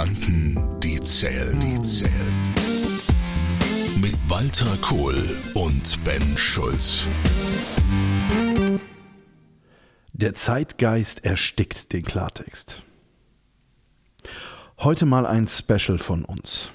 Gedanken, 0.00 0.80
die 0.80 0.98
zählen, 1.00 1.60
die 1.60 1.78
zählen. 1.82 2.32
Mit 4.00 4.16
Walter 4.28 4.78
Kohl 4.80 5.14
und 5.52 6.02
Ben 6.04 6.38
Schulz. 6.38 7.06
Der 10.14 10.34
Zeitgeist 10.34 11.22
erstickt 11.26 11.92
den 11.92 12.02
Klartext. 12.02 12.82
Heute 14.78 15.04
mal 15.04 15.26
ein 15.26 15.46
Special 15.46 15.98
von 15.98 16.24
uns. 16.24 16.70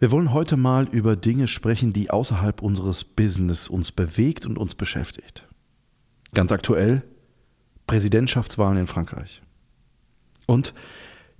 Wir 0.00 0.10
wollen 0.10 0.34
heute 0.34 0.58
mal 0.58 0.86
über 0.86 1.16
Dinge 1.16 1.48
sprechen, 1.48 1.94
die 1.94 2.10
außerhalb 2.10 2.60
unseres 2.60 3.04
Business 3.04 3.68
uns 3.68 3.90
bewegt 3.90 4.44
und 4.44 4.58
uns 4.58 4.74
beschäftigt. 4.74 5.46
Ganz 6.34 6.52
aktuell 6.52 7.02
Präsidentschaftswahlen 7.86 8.76
in 8.76 8.86
Frankreich. 8.86 9.40
Und 10.44 10.74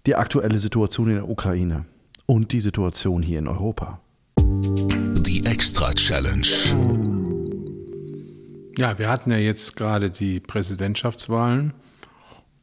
die 0.06 0.16
aktuelle 0.16 0.58
Situation 0.58 1.08
in 1.08 1.16
der 1.16 1.28
Ukraine 1.28 1.84
und 2.26 2.52
die 2.52 2.60
Situation 2.60 3.22
hier 3.22 3.38
in 3.38 3.48
Europa. 3.48 4.00
Die 4.38 5.44
Extra 5.44 5.92
Challenge. 5.92 6.46
Ja, 8.76 8.98
wir 8.98 9.08
hatten 9.10 9.30
ja 9.30 9.36
jetzt 9.36 9.76
gerade 9.76 10.10
die 10.10 10.40
Präsidentschaftswahlen 10.40 11.74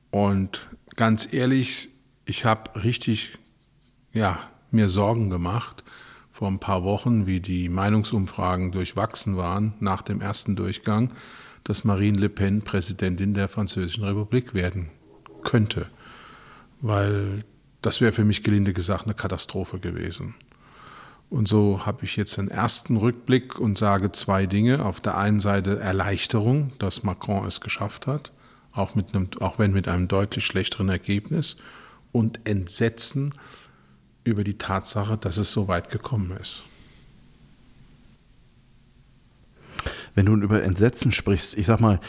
und 0.09 0.67
ganz 0.95 1.31
ehrlich, 1.31 1.89
ich 2.25 2.45
habe 2.45 2.83
richtig 2.83 3.37
ja, 4.13 4.39
mir 4.71 4.89
Sorgen 4.89 5.29
gemacht 5.29 5.83
vor 6.31 6.47
ein 6.47 6.59
paar 6.59 6.83
Wochen, 6.83 7.27
wie 7.27 7.39
die 7.39 7.69
Meinungsumfragen 7.69 8.71
durchwachsen 8.71 9.37
waren 9.37 9.73
nach 9.79 10.01
dem 10.01 10.21
ersten 10.21 10.55
Durchgang, 10.55 11.13
dass 11.63 11.83
Marine 11.83 12.17
Le 12.17 12.29
Pen 12.29 12.61
Präsidentin 12.61 13.33
der 13.33 13.47
Französischen 13.47 14.03
Republik 14.03 14.53
werden 14.53 14.89
könnte 15.43 15.87
weil 16.81 17.43
das 17.81 18.01
wäre 18.01 18.11
für 18.11 18.25
mich 18.25 18.43
gelinde 18.43 18.73
gesagt 18.73 19.05
eine 19.05 19.13
Katastrophe 19.13 19.79
gewesen. 19.79 20.35
Und 21.29 21.47
so 21.47 21.85
habe 21.85 22.05
ich 22.05 22.15
jetzt 22.15 22.39
einen 22.39 22.47
ersten 22.47 22.97
Rückblick 22.97 23.59
und 23.59 23.77
sage 23.77 24.11
zwei 24.11 24.45
Dinge. 24.45 24.85
Auf 24.85 25.01
der 25.01 25.17
einen 25.17 25.39
Seite 25.39 25.79
Erleichterung, 25.79 26.71
dass 26.79 27.03
Macron 27.03 27.45
es 27.45 27.59
geschafft 27.59 28.07
hat, 28.07 28.31
auch, 28.71 28.95
mit 28.95 29.13
einem, 29.13 29.29
auch 29.39 29.59
wenn 29.59 29.71
mit 29.71 29.87
einem 29.87 30.07
deutlich 30.07 30.45
schlechteren 30.45 30.89
Ergebnis, 30.89 31.57
und 32.13 32.39
Entsetzen 32.45 33.33
über 34.23 34.43
die 34.43 34.57
Tatsache, 34.57 35.17
dass 35.17 35.37
es 35.37 35.51
so 35.51 35.67
weit 35.67 35.89
gekommen 35.89 36.35
ist. 36.39 36.63
Wenn 40.15 40.25
du 40.25 40.35
über 40.35 40.63
Entsetzen 40.63 41.11
sprichst, 41.11 41.55
ich 41.57 41.65
sag 41.65 41.79
mal, 41.79 41.99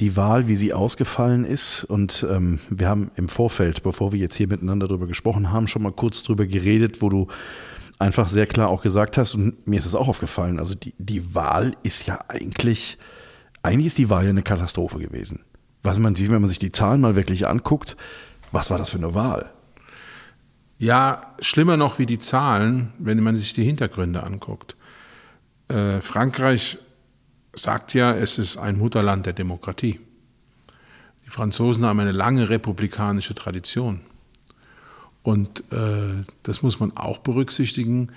die 0.00 0.16
Wahl, 0.16 0.48
wie 0.48 0.56
sie 0.56 0.72
ausgefallen 0.72 1.44
ist. 1.44 1.84
Und 1.84 2.26
ähm, 2.28 2.60
wir 2.68 2.88
haben 2.88 3.10
im 3.16 3.28
Vorfeld, 3.28 3.82
bevor 3.82 4.12
wir 4.12 4.18
jetzt 4.18 4.34
hier 4.34 4.48
miteinander 4.48 4.86
darüber 4.88 5.06
gesprochen 5.06 5.52
haben, 5.52 5.66
schon 5.66 5.82
mal 5.82 5.92
kurz 5.92 6.22
drüber 6.22 6.46
geredet, 6.46 7.00
wo 7.00 7.08
du 7.08 7.28
einfach 7.98 8.28
sehr 8.28 8.46
klar 8.46 8.68
auch 8.68 8.82
gesagt 8.82 9.16
hast, 9.16 9.34
und 9.34 9.66
mir 9.66 9.78
ist 9.78 9.86
es 9.86 9.94
auch 9.94 10.08
aufgefallen, 10.08 10.58
also 10.58 10.74
die, 10.74 10.94
die 10.98 11.34
Wahl 11.34 11.72
ist 11.82 12.06
ja 12.06 12.18
eigentlich, 12.28 12.98
eigentlich 13.62 13.86
ist 13.86 13.98
die 13.98 14.10
Wahl 14.10 14.24
ja 14.24 14.30
eine 14.30 14.42
Katastrophe 14.42 14.98
gewesen. 14.98 15.40
Was 15.82 15.98
man 15.98 16.14
sieht, 16.14 16.30
wenn 16.30 16.40
man 16.40 16.48
sich 16.48 16.58
die 16.58 16.72
Zahlen 16.72 17.00
mal 17.00 17.16
wirklich 17.16 17.46
anguckt, 17.46 17.96
was 18.52 18.70
war 18.70 18.78
das 18.78 18.90
für 18.90 18.98
eine 18.98 19.14
Wahl? 19.14 19.50
Ja, 20.78 21.34
schlimmer 21.40 21.78
noch 21.78 21.98
wie 21.98 22.06
die 22.06 22.18
Zahlen, 22.18 22.92
wenn 22.98 23.22
man 23.22 23.34
sich 23.34 23.54
die 23.54 23.64
Hintergründe 23.64 24.22
anguckt. 24.22 24.76
Äh, 25.68 26.02
Frankreich 26.02 26.78
sagt 27.56 27.94
ja, 27.94 28.14
es 28.14 28.38
ist 28.38 28.56
ein 28.56 28.78
Mutterland 28.78 29.26
der 29.26 29.32
Demokratie. 29.32 30.00
Die 31.24 31.30
Franzosen 31.30 31.84
haben 31.84 31.98
eine 31.98 32.12
lange 32.12 32.48
republikanische 32.48 33.34
Tradition. 33.34 34.00
Und 35.22 35.64
äh, 35.72 36.22
das 36.44 36.62
muss 36.62 36.78
man 36.78 36.96
auch 36.96 37.18
berücksichtigen. 37.18 38.12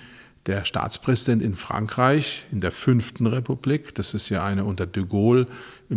Der 0.46 0.64
Staatspräsident 0.64 1.42
in 1.42 1.54
Frankreich, 1.54 2.46
in 2.52 2.60
der 2.60 2.70
fünften 2.70 3.26
Republik, 3.26 3.94
das 3.94 4.14
ist 4.14 4.28
ja 4.28 4.44
eine 4.44 4.64
unter 4.64 4.86
de 4.86 5.04
Gaulle 5.04 5.48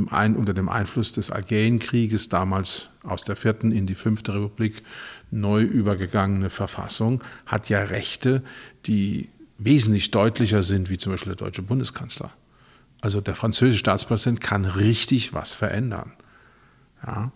ein, 0.09 0.35
unter 0.35 0.53
dem 0.53 0.69
Einfluss 0.69 1.13
des 1.13 1.29
Algerienkrieges 1.29 2.29
damals 2.29 2.89
aus 3.03 3.23
der 3.25 3.35
vierten 3.35 3.71
in 3.71 3.85
die 3.85 3.95
fünfte 3.95 4.33
Republik 4.33 4.81
neu 5.31 5.61
übergegangene 5.61 6.49
Verfassung, 6.49 7.23
hat 7.45 7.69
ja 7.69 7.83
Rechte, 7.83 8.43
die 8.85 9.29
wesentlich 9.57 10.11
deutlicher 10.11 10.61
sind, 10.61 10.89
wie 10.89 10.97
zum 10.97 11.13
Beispiel 11.13 11.35
der 11.35 11.45
deutsche 11.45 11.61
Bundeskanzler. 11.61 12.31
Also 13.03 13.19
der 13.19 13.35
französische 13.35 13.79
Staatspräsident 13.79 14.39
kann 14.39 14.63
richtig 14.63 15.33
was 15.33 15.55
verändern. 15.55 16.13
Ja? 17.05 17.33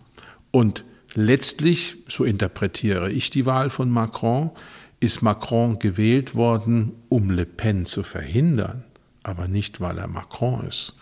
Und 0.50 0.86
letztlich, 1.14 1.98
so 2.08 2.24
interpretiere 2.24 3.12
ich 3.12 3.28
die 3.28 3.44
Wahl 3.44 3.68
von 3.68 3.90
Macron, 3.90 4.50
ist 4.98 5.20
Macron 5.20 5.78
gewählt 5.78 6.34
worden, 6.34 6.92
um 7.10 7.30
Le 7.30 7.44
Pen 7.44 7.84
zu 7.84 8.02
verhindern, 8.02 8.84
aber 9.22 9.46
nicht, 9.46 9.78
weil 9.82 9.98
er 9.98 10.08
Macron 10.08 10.66
ist. 10.66 10.96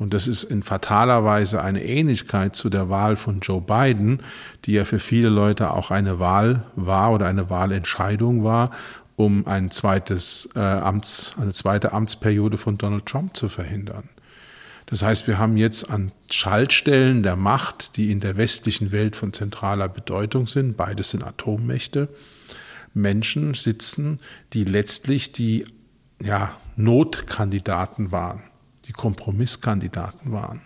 Und 0.00 0.14
das 0.14 0.26
ist 0.26 0.42
in 0.42 0.64
fataler 0.64 1.24
Weise 1.24 1.62
eine 1.62 1.84
Ähnlichkeit 1.84 2.56
zu 2.56 2.70
der 2.70 2.88
Wahl 2.88 3.14
von 3.14 3.38
Joe 3.38 3.60
Biden, 3.60 4.18
die 4.64 4.72
ja 4.72 4.84
für 4.84 4.98
viele 4.98 5.28
Leute 5.28 5.70
auch 5.70 5.92
eine 5.92 6.18
Wahl 6.18 6.64
war 6.74 7.12
oder 7.12 7.26
eine 7.26 7.50
Wahlentscheidung 7.50 8.42
war 8.42 8.72
um 9.16 9.46
ein 9.46 9.70
zweites, 9.70 10.48
äh, 10.54 10.60
Amts, 10.60 11.34
eine 11.40 11.52
zweite 11.52 11.92
Amtsperiode 11.92 12.58
von 12.58 12.78
Donald 12.78 13.06
Trump 13.06 13.36
zu 13.36 13.48
verhindern. 13.48 14.08
Das 14.86 15.02
heißt, 15.02 15.26
wir 15.26 15.38
haben 15.38 15.56
jetzt 15.56 15.88
an 15.90 16.12
Schaltstellen 16.30 17.22
der 17.22 17.36
Macht, 17.36 17.96
die 17.96 18.10
in 18.10 18.20
der 18.20 18.36
westlichen 18.36 18.92
Welt 18.92 19.16
von 19.16 19.32
zentraler 19.32 19.88
Bedeutung 19.88 20.46
sind, 20.46 20.76
beides 20.76 21.10
sind 21.10 21.24
Atommächte, 21.24 22.08
Menschen 22.92 23.54
sitzen, 23.54 24.20
die 24.52 24.64
letztlich 24.64 25.32
die 25.32 25.64
ja, 26.20 26.54
Notkandidaten 26.76 28.12
waren, 28.12 28.42
die 28.86 28.92
Kompromisskandidaten 28.92 30.32
waren. 30.32 30.60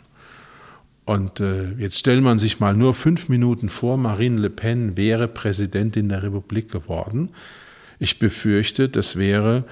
Und 1.05 1.39
äh, 1.39 1.71
jetzt 1.75 2.01
stellt 2.01 2.23
man 2.23 2.39
sich 2.39 2.59
mal 2.59 2.75
nur 2.75 2.95
fünf 2.95 3.28
Minuten 3.28 3.69
vor, 3.69 3.97
Marine 3.97 4.41
Le 4.41 4.51
Pen 4.51 4.97
wäre 4.97 5.28
Präsidentin 5.28 6.09
der 6.09 6.25
Republik 6.25 6.71
geworden. 6.71 7.31
Ich 7.99 8.19
befürchte, 8.19 8.89
das 8.89 9.17
wäre 9.17 9.65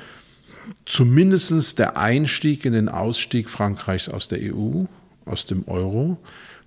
zumindest 0.85 1.79
der 1.79 1.97
Einstieg 1.99 2.65
in 2.65 2.73
den 2.73 2.89
Ausstieg 2.89 3.51
Frankreichs 3.51 4.09
aus 4.09 4.29
der 4.29 4.39
EU, 4.41 4.85
aus 5.25 5.47
dem 5.47 5.67
Euro. 5.69 6.19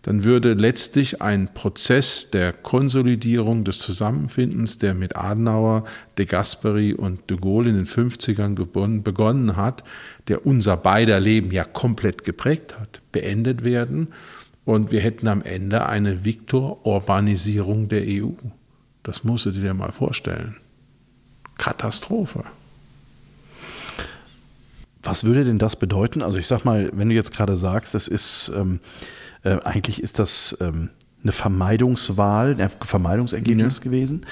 Dann 0.03 0.23
würde 0.23 0.53
letztlich 0.53 1.21
ein 1.21 1.53
Prozess 1.53 2.29
der 2.29 2.53
Konsolidierung 2.53 3.65
des 3.65 3.79
Zusammenfindens, 3.79 4.77
der 4.77 4.93
mit 4.93 5.17
Adenauer, 5.17 5.83
de 6.17 6.25
Gasperi 6.25 6.93
und 6.93 7.29
de 7.29 7.37
Gaulle 7.37 7.71
in 7.71 7.75
den 7.75 7.85
50ern 7.85 9.01
begonnen 9.01 9.57
hat, 9.57 9.83
der 10.29 10.45
unser 10.45 10.77
beider 10.77 11.19
Leben 11.19 11.51
ja 11.51 11.65
komplett 11.65 12.23
geprägt 12.23 12.79
hat, 12.79 13.01
beendet 13.11 13.65
werden. 13.65 14.09
Und 14.63 14.91
wir 14.91 15.01
hätten 15.01 15.27
am 15.27 15.41
Ende 15.41 15.85
eine 15.87 16.23
Viktor-Urbanisierung 16.23 17.89
der 17.89 18.03
EU. 18.05 18.29
Das 19.03 19.23
musst 19.23 19.45
du 19.45 19.51
dir 19.51 19.73
mal 19.73 19.91
vorstellen. 19.91 20.57
Katastrophe. 21.57 22.43
Was 25.03 25.23
würde 25.23 25.45
denn 25.45 25.57
das 25.57 25.75
bedeuten? 25.75 26.21
Also 26.21 26.37
ich 26.37 26.47
sag 26.47 26.65
mal, 26.65 26.89
wenn 26.93 27.09
du 27.09 27.15
jetzt 27.15 27.31
gerade 27.31 27.55
sagst, 27.55 27.95
es 27.95 28.07
ist 28.07 28.51
ähm, 28.55 28.79
äh, 29.43 29.57
eigentlich 29.63 30.03
ist 30.03 30.19
das 30.19 30.57
ähm, 30.59 30.89
eine 31.23 31.31
Vermeidungswahl, 31.31 32.55
ein 32.59 32.69
Vermeidungsergebnis 32.81 33.77
ja. 33.77 33.83
gewesen. 33.83 34.25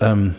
Ähm, 0.00 0.34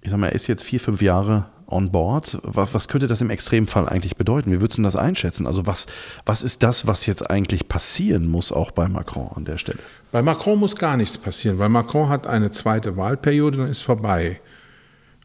ich 0.00 0.10
sag 0.10 0.18
mal, 0.18 0.28
er 0.28 0.34
ist 0.34 0.46
jetzt 0.46 0.64
vier, 0.64 0.80
fünf 0.80 1.02
Jahre 1.02 1.46
on 1.68 1.90
board. 1.90 2.38
Was, 2.42 2.74
was 2.74 2.88
könnte 2.88 3.06
das 3.06 3.20
im 3.20 3.30
Extremfall 3.30 3.88
eigentlich 3.88 4.16
bedeuten? 4.16 4.52
Wie 4.52 4.60
würdest 4.60 4.78
du 4.78 4.82
das 4.82 4.96
einschätzen? 4.96 5.46
Also 5.46 5.66
was, 5.66 5.86
was 6.24 6.42
ist 6.42 6.62
das, 6.62 6.86
was 6.86 7.06
jetzt 7.06 7.28
eigentlich 7.28 7.68
passieren 7.68 8.28
muss, 8.28 8.52
auch 8.52 8.70
bei 8.70 8.88
Macron 8.88 9.30
an 9.34 9.44
der 9.44 9.58
Stelle? 9.58 9.78
Bei 10.12 10.22
Macron 10.22 10.58
muss 10.58 10.76
gar 10.76 10.96
nichts 10.96 11.18
passieren, 11.18 11.58
weil 11.58 11.68
Macron 11.68 12.08
hat 12.08 12.26
eine 12.26 12.50
zweite 12.50 12.96
Wahlperiode, 12.96 13.58
dann 13.58 13.68
ist 13.68 13.82
vorbei. 13.82 14.40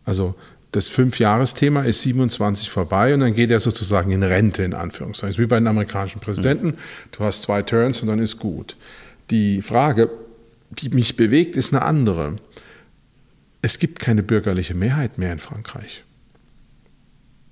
Also 0.05 0.35
das 0.71 0.87
Fünfjahresthema 0.87 1.83
ist 1.83 2.01
27 2.01 2.69
vorbei 2.69 3.13
und 3.13 3.19
dann 3.19 3.33
geht 3.33 3.51
er 3.51 3.59
sozusagen 3.59 4.11
in 4.11 4.23
Rente, 4.23 4.63
in 4.63 4.73
Anführungszeichen. 4.73 5.41
Wie 5.41 5.47
bei 5.47 5.59
den 5.59 5.67
amerikanischen 5.67 6.21
Präsidenten. 6.21 6.75
Du 7.11 7.23
hast 7.23 7.41
zwei 7.41 7.61
Turns 7.61 8.01
und 8.01 8.07
dann 8.07 8.19
ist 8.19 8.39
gut. 8.39 8.77
Die 9.29 9.61
Frage, 9.61 10.09
die 10.71 10.89
mich 10.89 11.17
bewegt, 11.17 11.57
ist 11.57 11.73
eine 11.73 11.83
andere. 11.83 12.35
Es 13.61 13.79
gibt 13.79 13.99
keine 13.99 14.23
bürgerliche 14.23 14.73
Mehrheit 14.73 15.17
mehr 15.17 15.33
in 15.33 15.39
Frankreich. 15.39 16.05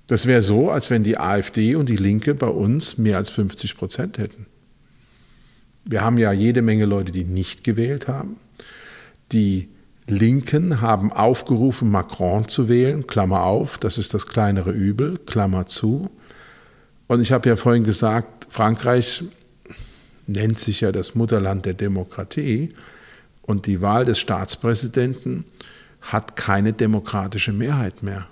Das 0.06 0.26
wäre 0.26 0.42
so, 0.42 0.70
als 0.70 0.90
wenn 0.90 1.04
die 1.04 1.18
AfD 1.18 1.76
und 1.76 1.88
die 1.88 1.96
Linke 1.96 2.34
bei 2.34 2.48
uns 2.48 2.98
mehr 2.98 3.16
als 3.16 3.30
50 3.30 3.76
Prozent 3.76 4.18
hätten. 4.18 4.46
Wir 5.84 6.02
haben 6.02 6.18
ja 6.18 6.32
jede 6.32 6.62
Menge 6.62 6.84
Leute, 6.84 7.12
die 7.12 7.24
nicht 7.24 7.64
gewählt 7.64 8.08
haben, 8.08 8.36
die 9.30 9.68
Linken 10.10 10.80
haben 10.80 11.12
aufgerufen, 11.12 11.90
Macron 11.90 12.48
zu 12.48 12.68
wählen, 12.68 13.06
Klammer 13.06 13.44
auf, 13.44 13.78
das 13.78 13.96
ist 13.96 14.12
das 14.12 14.26
kleinere 14.26 14.72
Übel, 14.72 15.18
Klammer 15.18 15.66
zu. 15.66 16.10
Und 17.06 17.20
ich 17.20 17.32
habe 17.32 17.48
ja 17.48 17.56
vorhin 17.56 17.84
gesagt, 17.84 18.48
Frankreich 18.50 19.24
nennt 20.26 20.58
sich 20.58 20.80
ja 20.80 20.92
das 20.92 21.14
Mutterland 21.14 21.64
der 21.64 21.74
Demokratie. 21.74 22.70
Und 23.42 23.66
die 23.66 23.80
Wahl 23.80 24.04
des 24.04 24.18
Staatspräsidenten 24.18 25.44
hat 26.00 26.36
keine 26.36 26.72
demokratische 26.72 27.52
Mehrheit 27.52 28.02
mehr. 28.02 28.26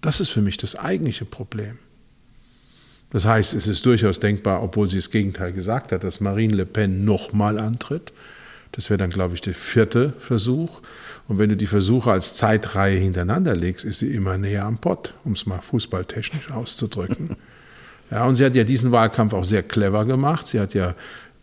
Das 0.00 0.20
ist 0.20 0.30
für 0.30 0.42
mich 0.42 0.56
das 0.56 0.76
eigentliche 0.76 1.24
Problem. 1.24 1.78
Das 3.10 3.26
heißt, 3.26 3.54
es 3.54 3.68
ist 3.68 3.86
durchaus 3.86 4.18
denkbar, 4.18 4.62
obwohl 4.62 4.88
sie 4.88 4.96
das 4.96 5.10
Gegenteil 5.10 5.52
gesagt 5.52 5.92
hat, 5.92 6.02
dass 6.02 6.20
Marine 6.20 6.54
Le 6.54 6.66
Pen 6.66 7.04
nochmal 7.04 7.58
antritt. 7.58 8.12
Das 8.74 8.90
wäre 8.90 8.98
dann, 8.98 9.10
glaube 9.10 9.34
ich, 9.34 9.40
der 9.40 9.54
vierte 9.54 10.14
Versuch. 10.18 10.80
Und 11.28 11.38
wenn 11.38 11.48
du 11.48 11.56
die 11.56 11.68
Versuche 11.68 12.10
als 12.10 12.34
Zeitreihe 12.34 12.98
hintereinander 12.98 13.54
legst, 13.54 13.84
ist 13.84 14.00
sie 14.00 14.12
immer 14.12 14.36
näher 14.36 14.64
am 14.64 14.78
Pott, 14.78 15.14
um 15.24 15.32
es 15.32 15.46
mal 15.46 15.60
fußballtechnisch 15.60 16.50
auszudrücken. 16.50 17.36
ja, 18.10 18.24
und 18.24 18.34
sie 18.34 18.44
hat 18.44 18.56
ja 18.56 18.64
diesen 18.64 18.90
Wahlkampf 18.90 19.32
auch 19.32 19.44
sehr 19.44 19.62
clever 19.62 20.04
gemacht. 20.04 20.44
Sie 20.44 20.58
hat 20.58 20.74
ja 20.74 20.96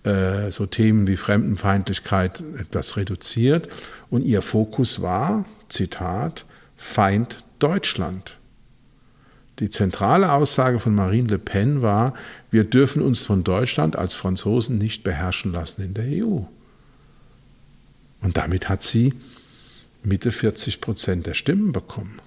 äh, 0.03 0.51
so 0.51 0.65
Themen 0.65 1.07
wie 1.07 1.15
Fremdenfeindlichkeit 1.15 2.43
etwas 2.59 2.97
reduziert. 2.97 3.69
Und 4.09 4.25
ihr 4.25 4.41
Fokus 4.41 5.01
war, 5.01 5.45
Zitat, 5.69 6.45
Feind 6.75 7.45
Deutschland. 7.59 8.39
Die 9.59 9.69
zentrale 9.69 10.33
Aussage 10.33 10.79
von 10.79 10.93
Marine 10.95 11.29
Le 11.29 11.39
Pen 11.39 11.81
war, 11.81 12.13
wir 12.49 12.65
dürfen 12.65 13.01
uns 13.01 13.25
von 13.25 13.45
Deutschland 13.45 13.95
als 13.95 14.15
Franzosen 14.15 14.79
nicht 14.79 15.03
beherrschen 15.03 15.53
lassen 15.53 15.81
in 15.83 15.93
der 15.93 16.25
EU. 16.25 16.41
Und 18.21 18.37
damit 18.37 18.69
hat 18.69 18.81
sie 18.81 19.13
Mitte 20.03 20.31
40 20.31 20.81
Prozent 20.81 21.27
der 21.27 21.33
Stimmen 21.33 21.71
bekommen. 21.71 22.19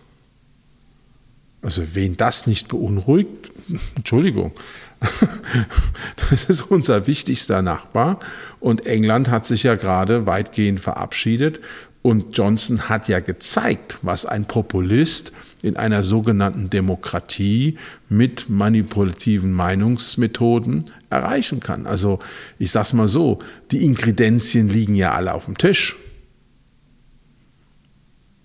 Also 1.63 1.83
wen 1.95 2.17
das 2.17 2.47
nicht 2.47 2.69
beunruhigt, 2.69 3.51
Entschuldigung, 3.97 4.53
das 6.31 6.45
ist 6.45 6.63
unser 6.63 7.07
wichtigster 7.07 7.63
Nachbar 7.63 8.21
und 8.61 8.87
England 8.87 9.31
hat 9.31 9.47
sich 9.47 9.63
ja 9.63 9.75
gerade 9.75 10.27
weitgehend 10.27 10.81
verabschiedet 10.81 11.61
und 12.03 12.37
Johnson 12.37 12.91
hat 12.91 13.09
ja 13.09 13.21
gezeigt, 13.21 13.99
was 14.03 14.27
ein 14.27 14.45
Populist 14.45 15.33
in 15.63 15.79
einer 15.79 16.03
sogenannten 16.03 16.69
Demokratie 16.69 17.79
mit 18.11 18.51
manipulativen 18.51 19.53
Meinungsmethoden 19.53 20.91
erreichen 21.15 21.61
kann. 21.61 21.87
Also 21.87 22.19
ich 22.59 22.71
sage 22.71 22.85
es 22.85 22.93
mal 22.93 23.09
so, 23.09 23.39
die 23.71 23.85
Inkredenzien 23.85 24.69
liegen 24.69 24.95
ja 24.95 25.13
alle 25.13 25.35
auf 25.35 25.47
dem 25.47 25.57
Tisch. 25.57 25.97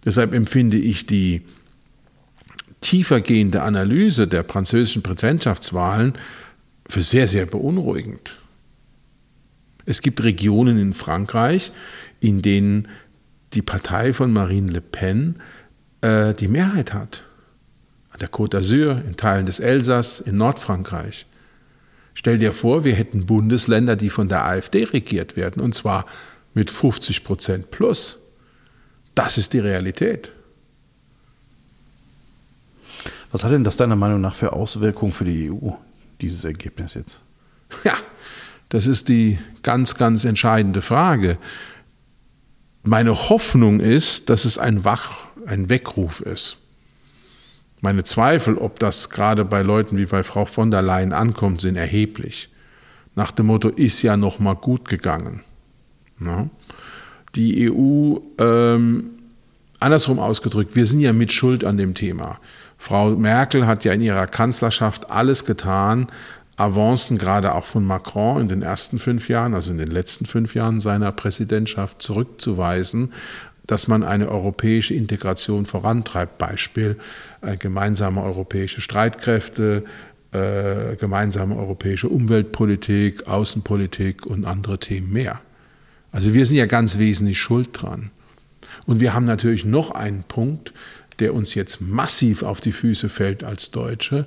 Deshalb 0.05 0.33
empfinde 0.33 0.77
ich 0.77 1.05
die 1.05 1.41
tiefergehende 2.81 3.61
Analyse 3.61 4.27
der 4.27 4.43
französischen 4.45 5.03
Präsidentschaftswahlen 5.03 6.13
für 6.87 7.01
sehr, 7.01 7.27
sehr 7.27 7.45
beunruhigend. 7.45 8.39
Es 9.85 10.01
gibt 10.01 10.23
Regionen 10.23 10.77
in 10.77 10.93
Frankreich, 10.93 11.71
in 12.19 12.41
denen 12.41 12.87
die 13.53 13.61
Partei 13.61 14.13
von 14.13 14.31
Marine 14.31 14.71
Le 14.71 14.81
Pen 14.81 15.35
äh, 16.01 16.33
die 16.33 16.47
Mehrheit 16.47 16.93
hat. 16.93 17.23
An 18.11 18.19
der 18.19 18.29
Côte 18.29 18.57
d'Azur, 18.57 19.03
in 19.05 19.17
Teilen 19.17 19.45
des 19.45 19.59
Elsass, 19.59 20.21
in 20.21 20.37
Nordfrankreich. 20.37 21.25
Stell 22.19 22.37
dir 22.37 22.51
vor, 22.51 22.83
wir 22.83 22.95
hätten 22.95 23.25
Bundesländer, 23.25 23.95
die 23.95 24.09
von 24.09 24.27
der 24.27 24.43
AfD 24.43 24.83
regiert 24.83 25.37
werden, 25.37 25.61
und 25.61 25.73
zwar 25.73 26.03
mit 26.53 26.69
50 26.69 27.23
Prozent 27.23 27.71
plus. 27.71 28.19
Das 29.15 29.37
ist 29.37 29.53
die 29.53 29.59
Realität. 29.59 30.33
Was 33.31 33.45
hat 33.45 33.53
denn 33.53 33.63
das 33.63 33.77
deiner 33.77 33.95
Meinung 33.95 34.19
nach 34.19 34.35
für 34.35 34.51
Auswirkungen 34.51 35.13
für 35.13 35.23
die 35.23 35.49
EU, 35.49 35.69
dieses 36.19 36.43
Ergebnis 36.43 36.95
jetzt? 36.95 37.21
Ja, 37.85 37.93
das 38.67 38.87
ist 38.87 39.07
die 39.07 39.39
ganz, 39.63 39.95
ganz 39.95 40.25
entscheidende 40.25 40.81
Frage. 40.81 41.37
Meine 42.83 43.29
Hoffnung 43.29 43.79
ist, 43.79 44.29
dass 44.29 44.43
es 44.43 44.57
ein, 44.57 44.83
Wach, 44.83 45.27
ein 45.45 45.69
Weckruf 45.69 46.19
ist. 46.19 46.57
Meine 47.81 48.03
Zweifel, 48.03 48.57
ob 48.57 48.79
das 48.79 49.09
gerade 49.09 49.45
bei 49.45 49.61
Leuten 49.61 49.97
wie 49.97 50.05
bei 50.05 50.23
Frau 50.23 50.45
von 50.45 50.69
der 50.69 50.81
Leyen 50.81 51.13
ankommt, 51.13 51.61
sind 51.61 51.77
erheblich. 51.77 52.49
Nach 53.15 53.31
dem 53.31 53.47
Motto, 53.47 53.69
ist 53.69 54.01
ja 54.01 54.17
noch 54.17 54.39
mal 54.39 54.55
gut 54.55 54.87
gegangen. 54.87 55.41
Ja. 56.19 56.49
Die 57.35 57.71
EU, 57.71 58.17
ähm, 58.37 59.11
andersrum 59.79 60.19
ausgedrückt, 60.19 60.75
wir 60.75 60.85
sind 60.85 60.99
ja 60.99 61.13
mit 61.13 61.31
Schuld 61.31 61.63
an 61.63 61.77
dem 61.77 61.93
Thema. 61.93 62.39
Frau 62.77 63.11
Merkel 63.11 63.67
hat 63.67 63.83
ja 63.83 63.93
in 63.93 64.01
ihrer 64.01 64.27
Kanzlerschaft 64.27 65.09
alles 65.11 65.45
getan, 65.45 66.07
Avancen 66.59 67.17
gerade 67.17 67.55
auch 67.55 67.65
von 67.65 67.85
Macron 67.85 68.41
in 68.41 68.47
den 68.49 68.61
ersten 68.61 68.99
fünf 68.99 69.29
Jahren, 69.29 69.53
also 69.53 69.71
in 69.71 69.77
den 69.77 69.91
letzten 69.91 70.25
fünf 70.25 70.55
Jahren 70.55 70.79
seiner 70.79 71.11
Präsidentschaft 71.13 72.01
zurückzuweisen, 72.01 73.13
dass 73.69 73.87
man 73.87 74.03
eine 74.03 74.29
europäische 74.29 74.95
Integration 74.95 75.67
vorantreibt. 75.67 76.39
Beispiel 76.39 76.97
äh, 77.41 77.55
gemeinsame 77.55 78.23
europäische 78.23 78.81
Streitkräfte, 78.81 79.83
äh, 80.31 80.95
gemeinsame 80.95 81.55
europäische 81.55 82.09
Umweltpolitik, 82.09 83.27
Außenpolitik 83.27 84.25
und 84.25 84.45
andere 84.45 84.79
Themen 84.79 85.13
mehr. 85.13 85.39
Also 86.11 86.33
wir 86.33 86.47
sind 86.47 86.57
ja 86.57 86.65
ganz 86.65 86.97
wesentlich 86.97 87.37
schuld 87.37 87.69
dran. 87.71 88.09
Und 88.87 89.01
wir 89.01 89.13
haben 89.13 89.25
natürlich 89.25 89.65
noch 89.65 89.91
einen 89.91 90.23
Punkt, 90.23 90.73
der 91.19 91.35
uns 91.35 91.53
jetzt 91.53 91.79
massiv 91.79 92.41
auf 92.41 92.61
die 92.61 92.71
Füße 92.71 93.07
fällt 93.07 93.43
als 93.43 93.69
Deutsche. 93.69 94.25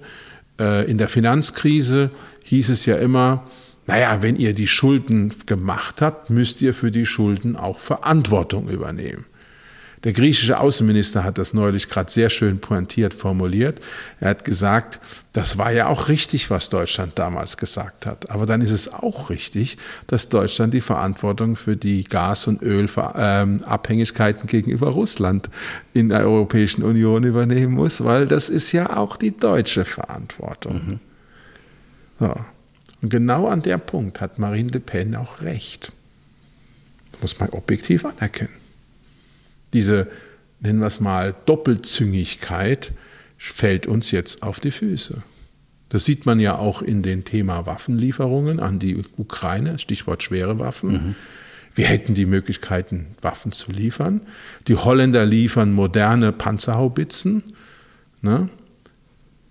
Äh, 0.61 0.89
in 0.89 0.99
der 0.99 1.09
Finanzkrise 1.09 2.11
hieß 2.45 2.69
es 2.69 2.87
ja 2.87 2.95
immer, 2.95 3.45
naja, 3.89 4.23
wenn 4.23 4.37
ihr 4.37 4.53
die 4.53 4.69
Schulden 4.69 5.35
gemacht 5.47 6.01
habt, 6.01 6.31
müsst 6.31 6.63
ihr 6.63 6.75
für 6.75 6.93
die 6.93 7.07
Schulden 7.07 7.57
auch 7.57 7.81
Verantwortung 7.81 8.69
übernehmen. 8.69 9.25
Der 10.05 10.13
griechische 10.13 10.59
Außenminister 10.59 11.23
hat 11.23 11.39
das 11.39 11.55
neulich 11.55 11.89
gerade 11.89 12.11
sehr 12.11 12.29
schön 12.29 12.59
pointiert 12.59 13.15
formuliert. 13.15 13.81
Er 14.19 14.31
hat 14.31 14.45
gesagt, 14.45 15.01
das 15.33 15.59
war 15.59 15.71
ja 15.71 15.87
auch 15.87 16.09
richtig, 16.09 16.51
was 16.51 16.71
Deutschland 16.71 17.19
damals 17.21 17.57
gesagt 17.57 18.07
hat. 18.07 18.29
Aber 18.31 18.45
dann 18.45 18.63
ist 18.63 18.73
es 18.73 18.93
auch 18.93 19.31
richtig, 19.31 19.79
dass 20.09 20.29
Deutschland 20.29 20.75
die 20.75 20.81
Verantwortung 20.81 21.55
für 21.55 21.77
die 21.77 22.03
Gas- 22.03 22.49
und 22.49 22.63
Ölabhängigkeiten 22.63 24.49
gegenüber 24.49 24.89
Russland 24.89 25.49
in 25.93 26.09
der 26.09 26.25
Europäischen 26.25 26.83
Union 26.83 27.23
übernehmen 27.23 27.75
muss, 27.75 28.03
weil 28.03 28.27
das 28.27 28.49
ist 28.49 28.73
ja 28.73 28.97
auch 28.97 29.17
die 29.17 29.37
deutsche 29.37 29.85
Verantwortung. 29.85 30.75
Mhm. 30.75 31.01
So. 32.19 32.35
Und 33.03 33.09
genau 33.09 33.47
an 33.47 33.63
der 33.63 33.79
Punkt 33.79 34.21
hat 34.21 34.41
Marine 34.41 34.71
Le 34.71 34.81
Pen 34.81 35.15
auch 35.15 35.41
recht. 35.43 35.93
Das 37.13 37.21
muss 37.21 37.39
man 37.39 37.51
objektiv 37.51 38.05
anerkennen 38.05 38.62
diese, 39.73 40.09
nennen 40.61 40.81
wir 40.81 40.87
es 40.87 41.01
mal, 41.01 41.35
Doppelzüngigkeit 41.47 42.93
fällt 43.39 43.87
uns 43.87 44.11
jetzt 44.11 44.43
auf 44.43 44.61
die 44.61 44.71
Füße. 44.71 45.23
Das 45.89 46.05
sieht 46.05 46.25
man 46.25 46.41
ja 46.41 46.57
auch 46.57 46.81
in 46.81 47.03
dem 47.03 47.25
Thema 47.25 47.67
Waffenlieferungen 47.67 48.61
an 48.61 48.79
die 48.79 49.03
Ukraine, 49.17 49.79
Stichwort 49.79 50.23
schwere 50.23 50.59
Waffen. 50.59 50.93
Mhm. 50.93 51.15
Wir 51.75 51.87
hätten 51.87 52.15
die 52.15 52.27
Möglichkeiten, 52.27 53.09
Waffen 53.21 53.53
zu 53.53 53.73
liefern. 53.73 54.23
Die 54.69 54.77
Holländer 54.77 55.27
liefern 55.27 55.73
moderne 55.73 56.33
Panzerhaubitzen. 56.33 57.43
Ne? 58.21 58.49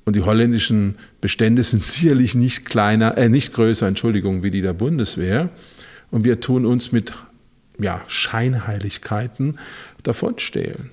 Und 0.06 0.16
die 0.16 0.22
holländischen 0.22 0.96
Bestände 1.20 1.64
sind 1.64 1.82
sicherlich 1.84 2.36
nicht 2.36 2.66
kleiner, 2.66 3.18
äh, 3.18 3.30
nicht 3.30 3.54
größer, 3.54 3.88
Entschuldigung, 3.88 4.42
wie 4.44 4.52
die 4.52 4.62
der 4.62 4.74
Bundeswehr. 4.74 5.50
Und 6.10 6.24
wir 6.24 6.40
tun 6.40 6.66
uns 6.66 6.92
mit 6.92 7.14
ja, 7.82 8.02
Scheinheiligkeiten 8.08 9.60
davonstehlen. 10.04 10.92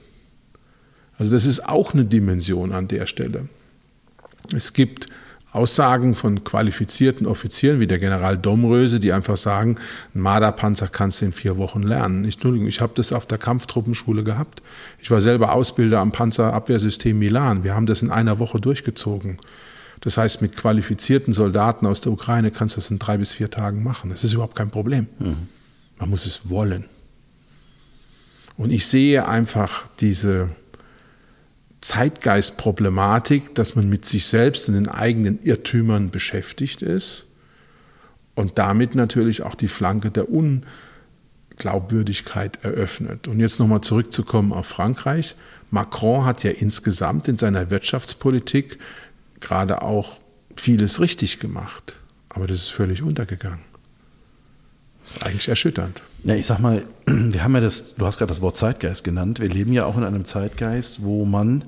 Also 1.18 1.32
das 1.32 1.46
ist 1.46 1.68
auch 1.68 1.94
eine 1.94 2.04
Dimension 2.04 2.72
an 2.72 2.88
der 2.88 3.06
Stelle. 3.06 3.48
Es 4.54 4.72
gibt 4.72 5.08
Aussagen 5.50 6.14
von 6.14 6.44
qualifizierten 6.44 7.26
Offizieren 7.26 7.80
wie 7.80 7.86
der 7.86 7.98
General 7.98 8.36
Domröse, 8.36 9.00
die 9.00 9.12
einfach 9.12 9.36
sagen, 9.36 9.76
ein 10.14 10.20
Marderpanzer 10.20 10.88
kannst 10.88 11.20
du 11.20 11.24
in 11.24 11.32
vier 11.32 11.56
Wochen 11.56 11.82
lernen. 11.82 12.24
Ich, 12.24 12.44
ich 12.44 12.80
habe 12.80 12.92
das 12.94 13.12
auf 13.12 13.24
der 13.24 13.38
Kampftruppenschule 13.38 14.24
gehabt. 14.24 14.62
Ich 15.00 15.10
war 15.10 15.20
selber 15.20 15.52
Ausbilder 15.52 16.00
am 16.00 16.12
Panzerabwehrsystem 16.12 17.18
Milan. 17.18 17.64
Wir 17.64 17.74
haben 17.74 17.86
das 17.86 18.02
in 18.02 18.10
einer 18.10 18.38
Woche 18.38 18.60
durchgezogen. 18.60 19.38
Das 20.00 20.18
heißt, 20.18 20.42
mit 20.42 20.54
qualifizierten 20.56 21.32
Soldaten 21.32 21.86
aus 21.86 22.02
der 22.02 22.12
Ukraine 22.12 22.50
kannst 22.50 22.76
du 22.76 22.80
das 22.80 22.90
in 22.90 22.98
drei 22.98 23.16
bis 23.16 23.32
vier 23.32 23.50
Tagen 23.50 23.82
machen. 23.82 24.10
Das 24.10 24.24
ist 24.24 24.34
überhaupt 24.34 24.54
kein 24.54 24.70
Problem. 24.70 25.06
Mhm. 25.18 25.48
Man 25.98 26.10
muss 26.10 26.26
es 26.26 26.48
wollen. 26.48 26.86
Und 28.56 28.72
ich 28.72 28.86
sehe 28.86 29.28
einfach 29.28 29.86
diese 30.00 30.48
Zeitgeistproblematik, 31.80 33.54
dass 33.54 33.76
man 33.76 33.88
mit 33.88 34.04
sich 34.04 34.26
selbst 34.26 34.68
und 34.68 34.74
den 34.74 34.88
eigenen 34.88 35.40
Irrtümern 35.42 36.10
beschäftigt 36.10 36.82
ist 36.82 37.28
und 38.34 38.58
damit 38.58 38.96
natürlich 38.96 39.44
auch 39.44 39.54
die 39.54 39.68
Flanke 39.68 40.10
der 40.10 40.26
Unglaubwürdigkeit 40.28 42.62
eröffnet. 42.64 43.28
Und 43.28 43.38
jetzt 43.40 43.60
nochmal 43.60 43.80
zurückzukommen 43.80 44.52
auf 44.52 44.66
Frankreich. 44.66 45.36
Macron 45.70 46.24
hat 46.24 46.42
ja 46.42 46.50
insgesamt 46.50 47.28
in 47.28 47.38
seiner 47.38 47.70
Wirtschaftspolitik 47.70 48.78
gerade 49.38 49.82
auch 49.82 50.16
vieles 50.56 51.00
richtig 51.00 51.38
gemacht, 51.38 52.00
aber 52.30 52.48
das 52.48 52.58
ist 52.58 52.70
völlig 52.70 53.02
untergegangen. 53.02 53.67
Das 55.08 55.16
ist 55.16 55.26
eigentlich 55.26 55.48
erschütternd. 55.48 56.02
Ja, 56.24 56.34
ich 56.34 56.44
sag 56.44 56.58
mal, 56.58 56.84
wir 57.06 57.42
haben 57.42 57.54
ja 57.54 57.60
das, 57.60 57.94
du 57.94 58.04
hast 58.04 58.18
gerade 58.18 58.28
das 58.28 58.42
Wort 58.42 58.56
Zeitgeist 58.56 59.04
genannt. 59.04 59.40
Wir 59.40 59.48
leben 59.48 59.72
ja 59.72 59.86
auch 59.86 59.96
in 59.96 60.04
einem 60.04 60.26
Zeitgeist, 60.26 61.02
wo 61.02 61.24
man 61.24 61.64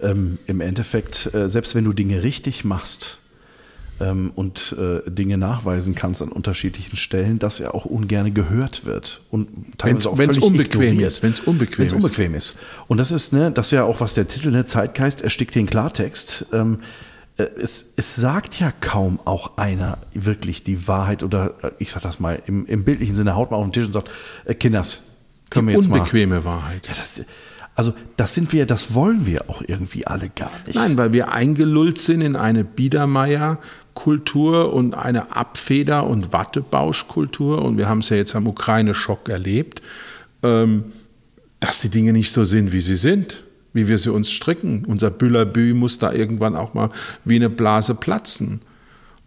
ähm, 0.00 0.38
im 0.46 0.60
Endeffekt, 0.60 1.32
äh, 1.34 1.48
selbst 1.48 1.74
wenn 1.74 1.84
du 1.84 1.94
Dinge 1.94 2.22
richtig 2.22 2.66
machst 2.66 3.20
ähm, 4.00 4.32
und 4.34 4.76
äh, 4.78 5.00
Dinge 5.10 5.38
nachweisen 5.38 5.94
kannst 5.94 6.20
an 6.20 6.28
unterschiedlichen 6.28 6.96
Stellen, 6.96 7.38
dass 7.38 7.58
er 7.58 7.74
auch 7.74 7.86
ungern 7.86 8.34
gehört 8.34 8.84
wird 8.84 9.22
und 9.30 9.48
teilweise 9.78 10.10
auch 10.10 10.18
wenn 10.18 10.28
es 10.28 10.38
unbequem 10.38 11.00
ist, 11.00 11.22
wenn 11.22 11.32
es 11.32 11.40
unbequem, 11.40 11.78
wenn's 11.78 11.94
unbequem 11.94 12.34
ist. 12.34 12.58
Und 12.86 12.98
das 12.98 13.12
ist, 13.12 13.32
ne, 13.32 13.50
das 13.50 13.68
ist 13.68 13.72
ja 13.72 13.84
auch 13.84 14.02
was 14.02 14.12
der 14.12 14.28
Titel, 14.28 14.50
ne, 14.50 14.66
Zeitgeist 14.66 15.22
erstickt 15.22 15.54
den 15.54 15.66
Klartext. 15.66 16.44
Ähm, 16.52 16.80
äh, 16.80 16.86
es, 17.38 17.92
es, 17.96 18.16
sagt 18.16 18.58
ja 18.58 18.72
kaum 18.80 19.20
auch 19.24 19.56
einer 19.56 19.98
wirklich 20.12 20.64
die 20.64 20.88
Wahrheit 20.88 21.22
oder 21.22 21.54
äh, 21.62 21.70
ich 21.78 21.92
sag 21.92 22.02
das 22.02 22.18
mal 22.18 22.42
im, 22.46 22.66
im 22.66 22.82
bildlichen 22.84 23.14
Sinne, 23.14 23.36
haut 23.36 23.52
mal 23.52 23.58
auf 23.58 23.64
den 23.64 23.72
Tisch 23.72 23.86
und 23.86 23.92
sagt, 23.92 24.10
äh, 24.44 24.54
Kinders, 24.54 25.02
können 25.50 25.68
die 25.68 25.74
wir 25.74 25.80
jetzt 25.80 25.86
unbequeme 25.86 26.36
mal. 26.36 26.44
Wahrheit. 26.44 26.88
Ja, 26.88 26.94
das, 26.94 27.22
also 27.76 27.94
das 28.16 28.34
sind 28.34 28.52
wir, 28.52 28.66
das 28.66 28.92
wollen 28.92 29.24
wir 29.24 29.48
auch 29.48 29.62
irgendwie 29.64 30.04
alle 30.04 30.30
gar 30.30 30.50
nicht. 30.66 30.74
Nein, 30.74 30.98
weil 30.98 31.12
wir 31.12 31.32
eingelullt 31.32 31.98
sind 31.98 32.22
in 32.22 32.34
eine 32.34 32.64
Biedermeier-Kultur 32.64 34.74
und 34.74 34.94
eine 34.94 35.36
Abfeder- 35.36 36.08
und 36.08 36.32
Wattebausch-Kultur 36.32 37.64
und 37.64 37.78
wir 37.78 37.88
haben 37.88 38.00
es 38.00 38.08
ja 38.08 38.16
jetzt 38.16 38.34
am 38.34 38.48
Ukraine-Schock 38.48 39.28
erlebt, 39.28 39.80
ähm, 40.42 40.86
dass 41.60 41.80
die 41.80 41.88
Dinge 41.88 42.12
nicht 42.12 42.32
so 42.32 42.44
sind, 42.44 42.72
wie 42.72 42.80
sie 42.80 42.96
sind 42.96 43.44
wie 43.72 43.88
wir 43.88 43.98
sie 43.98 44.12
uns 44.12 44.30
stricken. 44.30 44.84
Unser 44.86 45.10
Büllerbü 45.10 45.74
muss 45.74 45.98
da 45.98 46.12
irgendwann 46.12 46.56
auch 46.56 46.74
mal 46.74 46.90
wie 47.24 47.36
eine 47.36 47.50
Blase 47.50 47.94
platzen. 47.94 48.60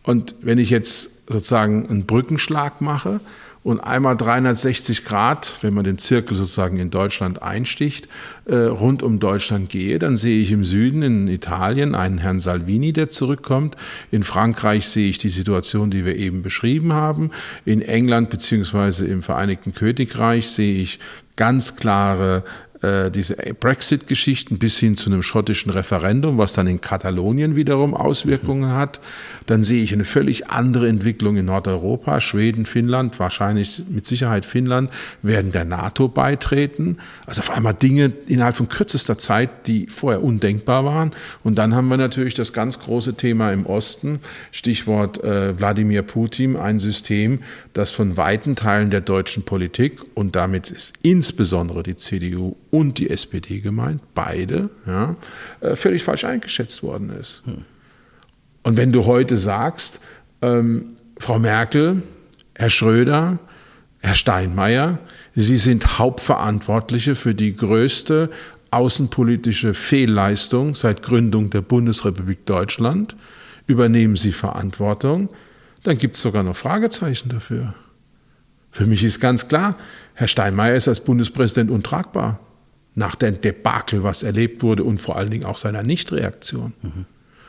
Und 0.03 0.35
wenn 0.41 0.57
ich 0.57 0.69
jetzt 0.69 1.29
sozusagen 1.31 1.87
einen 1.87 2.05
Brückenschlag 2.05 2.81
mache 2.81 3.19
und 3.63 3.79
einmal 3.79 4.17
360 4.17 5.05
Grad, 5.05 5.59
wenn 5.61 5.75
man 5.75 5.83
den 5.83 5.99
Zirkel 5.99 6.35
sozusagen 6.35 6.79
in 6.79 6.89
Deutschland 6.89 7.43
einsticht, 7.43 8.07
äh, 8.45 8.55
rund 8.55 9.03
um 9.03 9.19
Deutschland 9.19 9.69
gehe, 9.69 9.99
dann 9.99 10.17
sehe 10.17 10.41
ich 10.41 10.51
im 10.51 10.63
Süden 10.63 11.03
in 11.03 11.27
Italien 11.27 11.93
einen 11.93 12.17
Herrn 12.17 12.39
Salvini, 12.39 12.91
der 12.91 13.09
zurückkommt. 13.09 13.75
In 14.09 14.23
Frankreich 14.23 14.87
sehe 14.87 15.09
ich 15.09 15.19
die 15.19 15.29
Situation, 15.29 15.91
die 15.91 16.05
wir 16.05 16.15
eben 16.15 16.41
beschrieben 16.41 16.93
haben. 16.93 17.29
In 17.63 17.83
England 17.83 18.31
beziehungsweise 18.31 19.05
im 19.05 19.21
Vereinigten 19.21 19.75
Königreich 19.75 20.49
sehe 20.49 20.81
ich 20.81 20.99
ganz 21.35 21.75
klare 21.75 22.43
äh, 22.81 23.11
diese 23.11 23.35
Brexit-Geschichten 23.35 24.57
bis 24.57 24.77
hin 24.77 24.97
zu 24.97 25.09
einem 25.09 25.23
schottischen 25.23 25.71
Referendum, 25.71 26.37
was 26.37 26.53
dann 26.53 26.67
in 26.67 26.81
Katalonien 26.81 27.55
wiederum 27.55 27.93
Auswirkungen 27.93 28.73
hat. 28.73 28.99
Dann 29.45 29.63
sehe 29.63 29.83
ich 29.83 29.93
eine 29.93 30.03
völlig 30.03 30.49
andere 30.49 30.87
Entwicklung 30.87 31.37
in 31.37 31.45
Nordeuropa. 31.45 32.21
Schweden, 32.21 32.65
Finnland, 32.65 33.19
wahrscheinlich 33.19 33.83
mit 33.89 34.05
Sicherheit 34.05 34.45
Finnland, 34.45 34.89
werden 35.21 35.51
der 35.51 35.65
NATO 35.65 36.07
beitreten. 36.07 36.97
Also 37.25 37.41
auf 37.41 37.51
einmal 37.51 37.73
Dinge 37.73 38.11
innerhalb 38.27 38.55
von 38.55 38.69
kürzester 38.69 39.17
Zeit, 39.17 39.67
die 39.67 39.87
vorher 39.87 40.23
undenkbar 40.23 40.85
waren. 40.85 41.11
Und 41.43 41.55
dann 41.55 41.75
haben 41.75 41.87
wir 41.87 41.97
natürlich 41.97 42.33
das 42.33 42.53
ganz 42.53 42.79
große 42.79 43.15
Thema 43.15 43.51
im 43.51 43.65
Osten, 43.65 44.19
Stichwort 44.51 45.23
äh, 45.23 45.57
Wladimir 45.57 46.01
Putin, 46.01 46.55
ein 46.55 46.79
System, 46.79 47.39
das 47.73 47.91
von 47.91 48.17
weiten 48.17 48.55
Teilen 48.55 48.89
der 48.89 49.01
deutschen 49.01 49.43
Politik 49.43 49.99
und 50.13 50.35
damit 50.35 50.71
ist 50.71 50.93
insbesondere 51.03 51.83
die 51.83 51.95
CDU 51.95 52.55
und 52.71 52.97
die 52.97 53.09
SPD 53.09 53.59
gemeint, 53.59 54.01
beide, 54.15 54.69
ja, 54.87 55.15
äh, 55.59 55.75
völlig 55.75 56.03
falsch 56.03 56.23
eingeschätzt 56.23 56.81
worden 56.81 57.11
ist. 57.11 57.43
Hm. 57.45 57.65
Und 58.63 58.77
wenn 58.77 58.91
du 58.91 59.05
heute 59.05 59.37
sagst, 59.37 59.99
ähm, 60.41 60.95
Frau 61.17 61.37
Merkel, 61.37 62.01
Herr 62.55 62.69
Schröder, 62.69 63.39
Herr 63.99 64.15
Steinmeier, 64.15 64.99
Sie 65.35 65.57
sind 65.57 65.99
Hauptverantwortliche 65.99 67.15
für 67.15 67.35
die 67.35 67.55
größte 67.55 68.29
außenpolitische 68.71 69.73
Fehlleistung 69.73 70.75
seit 70.75 71.03
Gründung 71.03 71.49
der 71.49 71.61
Bundesrepublik 71.61 72.45
Deutschland, 72.45 73.15
übernehmen 73.67 74.15
Sie 74.15 74.31
Verantwortung, 74.31 75.29
dann 75.83 75.97
gibt 75.97 76.15
es 76.15 76.21
sogar 76.21 76.43
noch 76.43 76.55
Fragezeichen 76.55 77.29
dafür. 77.29 77.73
Für 78.71 78.85
mich 78.85 79.03
ist 79.03 79.19
ganz 79.19 79.49
klar, 79.49 79.77
Herr 80.13 80.27
Steinmeier 80.27 80.75
ist 80.75 80.87
als 80.87 81.01
Bundespräsident 81.01 81.69
untragbar 81.69 82.39
nach 82.95 83.15
der 83.15 83.31
Debakel, 83.31 84.03
was 84.03 84.23
erlebt 84.23 84.63
wurde 84.63 84.83
und 84.83 84.99
vor 84.99 85.15
allen 85.15 85.31
Dingen 85.31 85.45
auch 85.45 85.57
seiner 85.57 85.83
Nichtreaktion. 85.83 86.73
Mhm. 86.81 87.05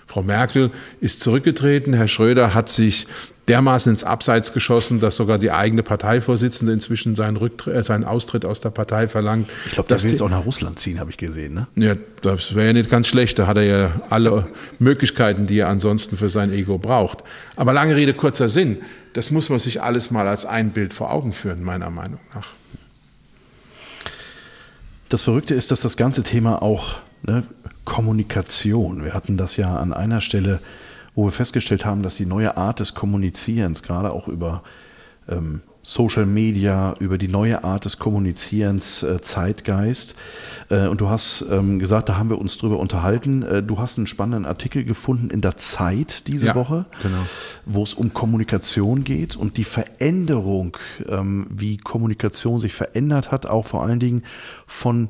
Frau 0.07 0.23
Merkel 0.23 0.71
ist 1.01 1.21
zurückgetreten, 1.21 1.95
Herr 1.95 2.09
Schröder 2.09 2.53
hat 2.55 2.69
sich 2.69 3.07
dermaßen 3.49 3.91
ins 3.91 4.05
Abseits 4.05 4.53
geschossen, 4.53 5.01
dass 5.01 5.17
sogar 5.17 5.39
die 5.39 5.51
eigene 5.51 5.83
Parteivorsitzende 5.83 6.73
inzwischen 6.73 7.15
seinen, 7.15 7.37
Rücktritt, 7.37 7.75
äh, 7.75 7.83
seinen 7.83 8.05
Austritt 8.05 8.45
aus 8.45 8.61
der 8.61 8.71
Partei 8.71 9.09
verlangt. 9.09 9.49
Ich 9.67 9.73
glaube, 9.73 9.89
der 9.89 10.03
will 10.03 10.11
jetzt 10.11 10.23
auch 10.23 10.31
nach 10.31 10.45
Russland 10.45 10.79
ziehen, 10.79 11.01
habe 11.01 11.11
ich 11.11 11.17
gesehen. 11.17 11.55
Ne? 11.55 11.67
Ja, 11.75 11.95
das 12.21 12.55
wäre 12.55 12.69
ja 12.69 12.73
nicht 12.73 12.91
ganz 12.91 13.09
schlecht. 13.09 13.39
Da 13.39 13.47
hat 13.47 13.57
er 13.57 13.65
ja 13.65 13.91
alle 14.11 14.49
Möglichkeiten, 14.79 15.47
die 15.47 15.59
er 15.59 15.69
ansonsten 15.69 16.17
für 16.17 16.29
sein 16.29 16.53
Ego 16.53 16.79
braucht. 16.79 17.25
Aber 17.57 17.73
lange 17.73 17.97
Rede, 17.97 18.15
kurzer 18.15 18.49
Sinn. 18.49 18.79
Das 19.15 19.31
muss 19.31 19.49
man 19.49 19.59
sich 19.59 19.83
alles 19.83 20.11
mal 20.11 20.29
als 20.29 20.47
ein 20.47 20.71
Bild 20.71 20.95
vor 20.95 21.11
Augen 21.11 21.33
führen, 21.33 21.63
meiner 21.65 21.91
Meinung 21.91 22.21
nach. 22.35 22.49
Das 25.13 25.25
Verrückte 25.25 25.55
ist, 25.55 25.71
dass 25.71 25.83
das 25.83 25.99
ganze 25.99 26.23
Thema 26.23 26.63
auch 26.63 26.95
ne, 27.23 27.43
Kommunikation, 27.85 29.05
wir 29.05 29.13
hatten 29.13 29.37
das 29.37 29.59
ja 29.59 29.77
an 29.77 29.93
einer 29.93 30.23
Stelle, 30.23 30.59
wo 31.15 31.27
wir 31.27 31.33
festgestellt 31.33 31.85
haben, 31.85 32.03
dass 32.03 32.17
die 32.17 32.25
neue 32.25 32.57
Art 32.57 32.81
des 32.81 32.95
Kommunizierens, 32.95 33.83
gerade 33.83 34.11
auch 34.11 34.27
über 34.27 34.63
ähm, 35.29 35.61
Social 35.83 36.27
Media, 36.27 36.95
über 37.01 37.19
die 37.19 37.29
neue 37.29 37.65
Art 37.65 37.85
des 37.85 37.99
Kommunizierens, 37.99 39.03
äh, 39.03 39.21
Zeitgeist. 39.21 40.15
Äh, 40.71 40.87
und 40.87 41.01
du 41.01 41.09
hast 41.09 41.45
ähm, 41.51 41.81
gesagt, 41.81 42.09
da 42.09 42.17
haben 42.17 42.31
wir 42.31 42.39
uns 42.39 42.57
drüber 42.57 42.79
unterhalten. 42.79 43.43
Äh, 43.43 43.63
du 43.65 43.79
hast 43.79 43.99
einen 43.99 44.07
spannenden 44.07 44.45
Artikel 44.45 44.85
gefunden 44.85 45.29
in 45.31 45.41
der 45.41 45.57
Zeit 45.57 46.29
diese 46.29 46.47
ja, 46.47 46.55
Woche, 46.55 46.87
genau. 47.03 47.27
wo 47.67 47.83
es 47.83 47.95
um 47.95 48.15
Kommunikation 48.15 49.03
geht 49.03 49.35
und 49.35 49.57
die 49.57 49.65
Veränderung, 49.65 50.77
ähm, 51.09 51.49
wie 51.51 51.79
Kommunikation 51.79 52.61
sich 52.61 52.75
verändert 52.75 53.33
hat, 53.33 53.47
auch 53.47 53.67
vor 53.67 53.83
allen 53.83 53.99
Dingen 53.99 54.23
von 54.67 55.09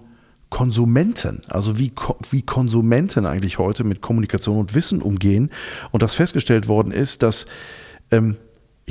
Konsumenten, 0.49 1.41
also 1.49 1.79
wie, 1.79 1.93
wie 2.31 2.43
Konsumenten 2.43 3.25
eigentlich 3.25 3.59
heute 3.59 3.85
mit 3.85 4.03
Kommunikation 4.03 4.59
und 4.59 4.75
Wissen 4.75 5.01
umgehen 5.01 5.51
und 5.93 6.03
dass 6.03 6.15
festgestellt 6.15 6.69
worden 6.69 6.93
ist, 6.93 7.23
dass 7.23 7.47
ähm, 8.11 8.37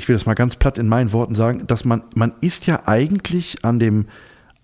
ich 0.02 0.08
will 0.08 0.16
das 0.16 0.26
mal 0.26 0.34
ganz 0.34 0.56
platt 0.56 0.78
in 0.78 0.88
meinen 0.88 1.12
Worten 1.12 1.36
sagen, 1.36 1.64
dass 1.68 1.84
man, 1.84 2.02
man 2.16 2.34
ist 2.40 2.66
ja 2.66 2.88
eigentlich 2.88 3.64
an 3.64 3.78
dem, 3.78 4.08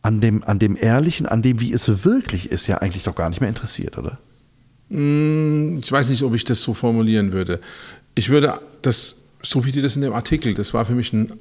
an 0.02 0.20
dem, 0.20 0.42
an 0.42 0.58
dem 0.58 0.76
Ehrlichen, 0.76 1.26
an 1.26 1.42
dem, 1.42 1.60
wie 1.60 1.72
es 1.72 2.04
wirklich 2.04 2.50
ist, 2.50 2.66
ja 2.66 2.78
eigentlich 2.78 3.04
doch 3.04 3.14
gar 3.14 3.28
nicht 3.28 3.40
mehr 3.40 3.48
interessiert, 3.48 3.96
oder? 3.98 4.18
Mm, 4.88 5.78
ich 5.78 5.92
weiß 5.92 6.10
nicht, 6.10 6.24
ob 6.24 6.34
ich 6.34 6.42
das 6.42 6.60
so 6.60 6.74
formulieren 6.74 7.32
würde. 7.32 7.60
Ich 8.16 8.30
würde 8.30 8.60
das, 8.82 9.22
so 9.40 9.64
wie 9.64 9.70
die 9.70 9.80
das 9.80 9.94
in 9.94 10.02
dem 10.02 10.12
Artikel, 10.12 10.54
das 10.54 10.74
war 10.74 10.84
für 10.84 10.94
mich 10.94 11.12
ein 11.12 11.32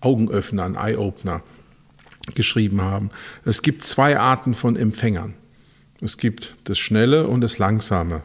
Augenöffner, 0.00 0.64
ein 0.64 0.76
Eye-Opener 0.76 1.42
geschrieben 2.36 2.80
haben. 2.80 3.10
Es 3.44 3.62
gibt 3.62 3.82
zwei 3.82 4.20
Arten 4.20 4.54
von 4.54 4.76
Empfängern. 4.76 5.34
Es 6.00 6.16
gibt 6.16 6.54
das 6.62 6.78
Schnelle 6.78 7.26
und 7.26 7.40
das 7.40 7.58
Langsame. 7.58 8.22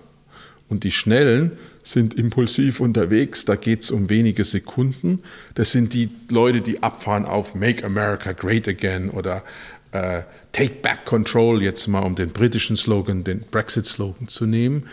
Und 0.69 0.83
die 0.83 0.91
Schnellen 0.91 1.53
sind 1.91 2.13
impulsiv 2.13 2.79
unterwegs, 2.79 3.45
da 3.45 3.55
geht 3.55 3.81
es 3.81 3.91
um 3.91 4.09
wenige 4.09 4.43
Sekunden. 4.43 5.19
Das 5.55 5.71
sind 5.71 5.93
die 5.93 6.09
Leute, 6.29 6.61
die 6.61 6.83
abfahren 6.83 7.25
auf 7.25 7.55
Make 7.55 7.85
America 7.85 8.33
Great 8.33 8.67
Again 8.67 9.09
oder 9.09 9.43
äh, 9.91 10.23
Take 10.51 10.75
Back 10.81 11.05
Control, 11.05 11.61
jetzt 11.61 11.87
mal 11.87 12.01
um 12.01 12.15
den 12.15 12.29
britischen 12.29 12.75
Slogan, 12.75 13.23
den 13.23 13.41
Brexit-Slogan 13.41 14.27
zu 14.27 14.45
nehmen. 14.45 14.83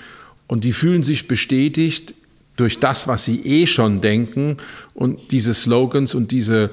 Und 0.47 0.65
die 0.65 0.73
fühlen 0.73 1.03
sich 1.03 1.27
bestätigt 1.27 2.15
durch 2.57 2.79
das, 2.79 3.09
was 3.09 3.25
sie 3.25 3.41
eh 3.41 3.67
schon 3.67 4.01
denken. 4.01 4.57
Und 4.95 5.33
diese 5.33 5.55
Slogans 5.55 6.15
und 6.15 6.31
diese 6.31 6.71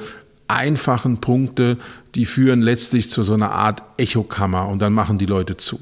einfachen 0.47 1.21
Punkte, 1.21 1.77
die 2.13 2.25
führen 2.25 2.61
letztlich 2.61 3.09
zu 3.09 3.23
so 3.23 3.33
einer 3.33 3.51
Art 3.51 3.81
Echokammer 3.97 4.67
und 4.67 4.81
dann 4.81 4.93
machen 4.93 5.17
die 5.17 5.25
Leute 5.25 5.57
zu. 5.57 5.79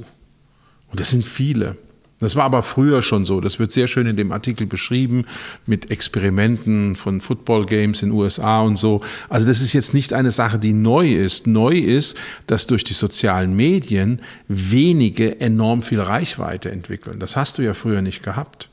Und 0.91 0.99
das 0.99 1.09
sind 1.09 1.25
viele. 1.25 1.77
Das 2.19 2.35
war 2.35 2.43
aber 2.43 2.61
früher 2.63 3.01
schon 3.01 3.25
so. 3.25 3.39
Das 3.39 3.59
wird 3.59 3.71
sehr 3.71 3.87
schön 3.87 4.05
in 4.05 4.15
dem 4.15 4.31
Artikel 4.31 4.67
beschrieben 4.67 5.25
mit 5.65 5.89
Experimenten 5.89 6.95
von 6.95 7.21
Football 7.21 7.65
Games 7.65 8.01
in 8.01 8.11
USA 8.11 8.61
und 8.61 8.75
so. 8.75 9.01
Also 9.29 9.47
das 9.47 9.61
ist 9.61 9.73
jetzt 9.73 9.93
nicht 9.93 10.13
eine 10.13 10.31
Sache, 10.31 10.59
die 10.59 10.73
neu 10.73 11.13
ist. 11.13 11.47
Neu 11.47 11.77
ist, 11.77 12.17
dass 12.47 12.67
durch 12.67 12.83
die 12.83 12.93
sozialen 12.93 13.55
Medien 13.55 14.21
wenige 14.47 15.39
enorm 15.39 15.81
viel 15.81 16.01
Reichweite 16.01 16.71
entwickeln. 16.71 17.19
Das 17.19 17.35
hast 17.35 17.57
du 17.57 17.61
ja 17.61 17.73
früher 17.73 18.01
nicht 18.01 18.21
gehabt. 18.21 18.68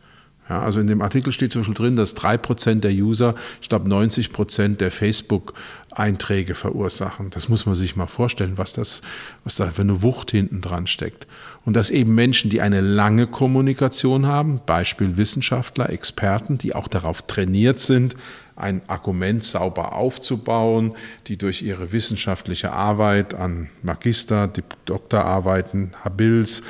Ja, 0.49 0.63
also 0.63 0.79
in 0.81 0.87
dem 0.87 1.03
Artikel 1.03 1.33
steht 1.33 1.53
zum 1.53 1.63
Beispiel 1.63 1.75
drin, 1.75 1.97
dass 1.97 2.15
drei 2.15 2.37
Prozent 2.37 2.85
der 2.85 2.93
User, 2.93 3.35
ich 3.61 3.69
glaube 3.69 3.89
90 3.89 4.33
Prozent 4.33 4.81
der 4.81 4.93
Facebook-Einträge 4.93 6.55
verursachen. 6.55 7.31
Das 7.31 7.49
muss 7.49 7.67
man 7.67 7.75
sich 7.75 7.97
mal 7.97 8.07
vorstellen, 8.07 8.57
was, 8.57 8.73
das, 8.73 9.03
was 9.43 9.57
da 9.57 9.67
für 9.67 9.83
eine 9.83 10.03
Wucht 10.03 10.31
hinten 10.31 10.61
dran 10.61 10.87
steckt. 10.87 11.27
Und 11.65 11.75
dass 11.75 11.91
eben 11.91 12.15
Menschen, 12.15 12.49
die 12.49 12.61
eine 12.61 12.81
lange 12.81 13.27
Kommunikation 13.27 14.27
haben, 14.27 14.61
Beispiel 14.65 15.17
Wissenschaftler, 15.17 15.91
Experten, 15.91 16.59
die 16.59 16.77
auch 16.77 16.87
darauf 16.87 17.23
trainiert 17.23 17.81
sind, 17.81 18.15
ein 18.55 18.81
Argument 18.87 19.43
sauber 19.43 19.95
aufzubauen, 19.95 20.95
die 21.27 21.37
durch 21.37 21.63
ihre 21.63 21.93
wissenschaftliche 21.93 22.73
Arbeit 22.73 23.35
an 23.35 23.69
Magister, 23.83 24.51
Doktorarbeiten, 24.87 25.93
Habils, 26.05 26.63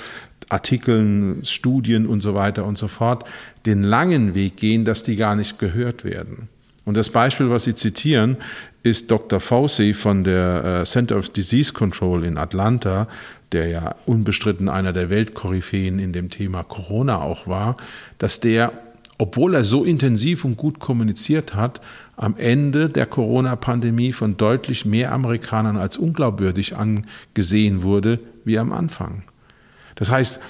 Artikeln, 0.48 1.44
Studien 1.44 2.06
und 2.06 2.20
so 2.20 2.34
weiter 2.34 2.64
und 2.64 2.78
so 2.78 2.88
fort 2.88 3.24
den 3.64 3.82
langen 3.82 4.34
Weg 4.34 4.56
gehen, 4.56 4.84
dass 4.84 5.02
die 5.02 5.16
gar 5.16 5.36
nicht 5.36 5.58
gehört 5.58 6.04
werden. 6.04 6.48
Und 6.84 6.96
das 6.96 7.10
Beispiel, 7.10 7.50
was 7.50 7.64
Sie 7.64 7.74
zitieren, 7.74 8.36
ist 8.84 9.10
Dr. 9.10 9.40
Fauci 9.40 9.92
von 9.92 10.22
der 10.22 10.82
äh, 10.82 10.84
Center 10.84 11.16
of 11.16 11.30
Disease 11.30 11.72
Control 11.72 12.24
in 12.24 12.38
Atlanta, 12.38 13.08
der 13.50 13.68
ja 13.68 13.94
unbestritten 14.06 14.68
einer 14.68 14.92
der 14.92 15.10
Weltkoryphäen 15.10 15.98
in 15.98 16.12
dem 16.12 16.30
Thema 16.30 16.62
Corona 16.62 17.20
auch 17.20 17.48
war, 17.48 17.76
dass 18.18 18.38
der, 18.38 18.72
obwohl 19.18 19.54
er 19.54 19.64
so 19.64 19.82
intensiv 19.82 20.44
und 20.44 20.56
gut 20.56 20.78
kommuniziert 20.78 21.54
hat, 21.54 21.80
am 22.16 22.36
Ende 22.36 22.88
der 22.88 23.06
Corona-Pandemie 23.06 24.12
von 24.12 24.36
deutlich 24.36 24.84
mehr 24.84 25.10
Amerikanern 25.10 25.76
als 25.76 25.96
unglaubwürdig 25.96 26.76
angesehen 26.76 27.82
wurde 27.82 28.20
wie 28.44 28.58
am 28.58 28.72
Anfang. 28.72 29.24
Das 29.96 30.10
heißt, 30.10 30.40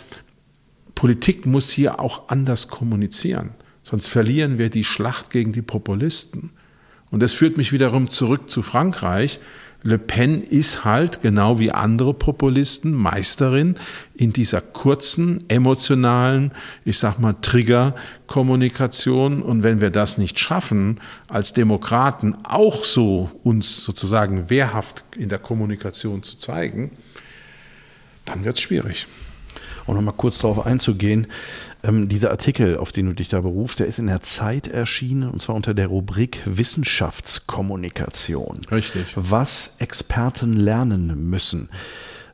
Politik 0.95 1.47
muss 1.47 1.71
hier 1.71 1.99
auch 2.01 2.29
anders 2.29 2.69
kommunizieren, 2.69 3.51
sonst 3.83 4.09
verlieren 4.09 4.59
wir 4.59 4.71
die 4.71 4.85
Schlacht 4.85 5.31
gegen 5.31 5.53
die 5.53 5.63
Populisten. 5.63 6.51
Und 7.11 7.23
das 7.23 7.33
führt 7.33 7.57
mich 7.57 7.71
wiederum 7.71 8.11
zurück 8.11 8.51
zu 8.51 8.63
Frankreich. 8.63 9.39
Le 9.83 9.99
Pen 9.99 10.43
ist 10.43 10.85
halt, 10.85 11.23
genau 11.23 11.61
wie 11.61 11.71
andere 11.71 12.13
Populisten, 12.13 12.93
Meisterin 12.93 13.77
in 14.15 14.33
dieser 14.33 14.61
kurzen, 14.61 15.49
emotionalen, 15.49 16.51
ich 16.85 16.99
sag 16.99 17.21
mal, 17.21 17.35
Trigger-Kommunikation. 17.35 19.43
Und 19.43 19.63
wenn 19.63 19.81
wir 19.81 19.91
das 19.91 20.19
nicht 20.19 20.41
schaffen, 20.41 20.99
als 21.29 21.53
Demokraten 21.53 22.37
auch 22.43 22.83
so 22.83 23.31
uns 23.45 23.85
sozusagen 23.85 24.51
wehrhaft 24.51 25.05
in 25.17 25.29
der 25.29 25.39
Kommunikation 25.39 26.25
zu 26.25 26.37
zeigen, 26.37 26.91
dann 28.25 28.45
wird 28.45 28.57
es 28.57 28.63
schwierig 28.63 29.07
um 29.87 29.95
nochmal 29.95 30.15
kurz 30.17 30.39
darauf 30.39 30.67
einzugehen, 30.67 31.27
ähm, 31.83 32.09
dieser 32.09 32.31
Artikel, 32.31 32.79
auf 32.79 32.93
den 32.93 33.07
du 33.07 33.15
dich 33.15 33.29
da 33.29 33.41
berufst, 33.41 33.79
der 33.79 33.87
ist 33.87 33.99
in 33.99 34.07
der 34.07 34.23
Zeit 34.23 34.69
erschienen 34.69 35.31
und 35.31 35.41
zwar 35.41 35.55
unter 35.55 35.73
der 35.75 35.87
Rubrik 35.89 36.41
Wissenschaftskommunikation. 36.45 38.61
Richtig. 38.71 39.13
Was 39.17 39.77
Experten 39.79 40.53
lernen 40.55 41.31
müssen. 41.31 41.69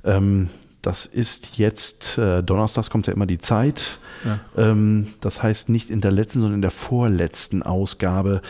Ähm, 0.04 0.48
das 0.82 1.06
ist 1.06 1.58
jetzt, 1.58 2.18
äh, 2.18 2.42
donnerstags 2.42 2.90
kommt 2.90 3.06
ja 3.06 3.12
immer 3.12 3.26
die 3.26 3.38
Zeit. 3.38 3.98
Ja. 4.24 4.40
Ähm, 4.56 5.14
das 5.20 5.40
heißt, 5.40 5.68
nicht 5.68 5.90
in 5.90 6.00
der 6.00 6.10
letzten, 6.10 6.40
sondern 6.40 6.56
in 6.56 6.62
der 6.62 6.72
vorletzten 6.72 7.62
Ausgabe 7.62 8.42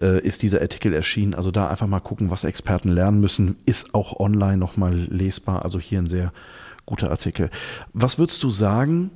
äh, 0.00 0.24
ist 0.24 0.42
dieser 0.42 0.60
Artikel 0.60 0.94
erschienen. 0.94 1.34
Also 1.34 1.50
da 1.50 1.68
einfach 1.68 1.88
mal 1.88 1.98
gucken, 1.98 2.30
was 2.30 2.44
Experten 2.44 2.90
lernen 2.90 3.20
müssen. 3.20 3.56
Ist 3.66 3.92
auch 3.92 4.20
online 4.20 4.58
nochmal 4.58 4.94
lesbar. 4.94 5.64
Also 5.64 5.80
hier 5.80 5.98
ein 5.98 6.06
sehr 6.06 6.32
guter 6.90 7.10
Artikel. 7.12 7.50
Was 7.92 8.18
würdest 8.18 8.42
du 8.42 8.50
sagen, 8.50 9.12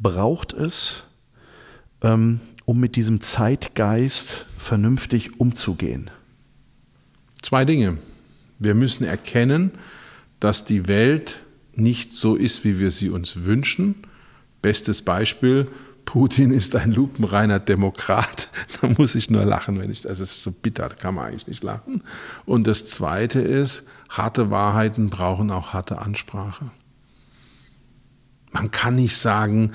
braucht 0.00 0.52
es, 0.52 1.04
ähm, 2.02 2.40
um 2.64 2.80
mit 2.80 2.96
diesem 2.96 3.20
Zeitgeist 3.20 4.44
vernünftig 4.58 5.38
umzugehen? 5.38 6.10
Zwei 7.40 7.64
Dinge. 7.64 7.98
Wir 8.58 8.74
müssen 8.74 9.04
erkennen, 9.04 9.70
dass 10.40 10.64
die 10.64 10.88
Welt 10.88 11.40
nicht 11.74 12.12
so 12.12 12.34
ist, 12.34 12.64
wie 12.64 12.80
wir 12.80 12.90
sie 12.90 13.10
uns 13.10 13.44
wünschen. 13.44 13.94
Bestes 14.60 15.02
Beispiel, 15.02 15.68
Putin 16.06 16.50
ist 16.50 16.74
ein 16.74 16.92
lupenreiner 16.92 17.60
Demokrat. 17.60 18.48
Da 18.80 18.88
muss 18.98 19.14
ich 19.14 19.30
nur 19.30 19.44
lachen, 19.44 19.78
wenn 19.78 19.90
ich, 19.90 20.02
das 20.02 20.18
ist 20.18 20.42
so 20.42 20.50
bitter, 20.50 20.88
da 20.88 20.94
kann 20.94 21.14
man 21.14 21.28
eigentlich 21.28 21.46
nicht 21.46 21.62
lachen. 21.62 22.02
Und 22.44 22.66
das 22.66 22.86
Zweite 22.86 23.40
ist, 23.40 23.86
harte 24.08 24.50
Wahrheiten 24.50 25.10
brauchen 25.10 25.50
auch 25.52 25.72
harte 25.72 26.00
Ansprache. 26.00 26.70
Man 28.54 28.70
kann 28.70 28.94
nicht 28.94 29.16
sagen, 29.16 29.72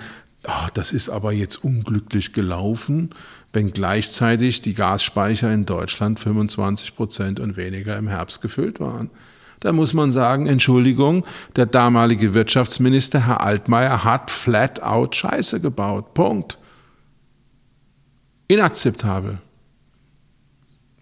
oh, 0.47 0.67
das 0.73 0.93
ist 0.93 1.09
aber 1.09 1.33
jetzt 1.33 1.57
unglücklich 1.63 2.33
gelaufen, 2.33 3.11
wenn 3.51 3.71
gleichzeitig 3.71 4.61
die 4.61 4.73
Gasspeicher 4.73 5.51
in 5.53 5.65
Deutschland 5.65 6.19
25 6.19 6.95
Prozent 6.95 7.39
und 7.39 7.57
weniger 7.57 7.97
im 7.97 8.07
Herbst 8.07 8.41
gefüllt 8.41 8.79
waren. 8.79 9.11
Da 9.59 9.73
muss 9.73 9.93
man 9.93 10.11
sagen, 10.11 10.47
Entschuldigung, 10.47 11.25
der 11.57 11.65
damalige 11.65 12.33
Wirtschaftsminister 12.33 13.27
Herr 13.27 13.41
Altmaier 13.41 14.05
hat 14.05 14.31
flat 14.31 14.81
out 14.81 15.15
Scheiße 15.15 15.59
gebaut. 15.59 16.13
Punkt. 16.13 16.57
Inakzeptabel. 18.47 19.39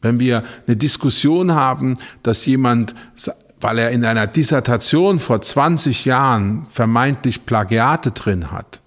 Wenn 0.01 0.19
wir 0.19 0.43
eine 0.65 0.75
Diskussion 0.75 1.53
haben, 1.53 1.93
dass 2.23 2.45
jemand 2.47 2.95
weil 3.59 3.79
er 3.79 3.91
in 3.91 4.05
einer 4.05 4.27
Dissertation 4.27 5.19
vor 5.19 5.41
20 5.41 6.05
Jahren 6.05 6.67
vermeintlich 6.71 7.45
Plagiate 7.45 8.11
drin 8.11 8.51
hat, 8.51 8.81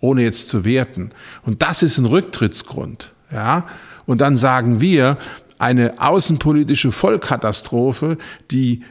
ohne 0.00 0.22
jetzt 0.22 0.48
zu 0.48 0.64
werten. 0.64 1.10
Und 1.42 1.62
das 1.62 1.82
ist 1.82 1.98
ein 1.98 2.06
Rücktrittsgrund. 2.06 3.12
Ja? 3.32 3.66
Und 4.06 4.20
dann 4.20 4.36
sagen 4.36 4.80
wir, 4.80 5.16
eine 5.58 6.00
außenpolitische 6.00 6.90
Vollkatastrophe, 6.90 8.16
die 8.50 8.82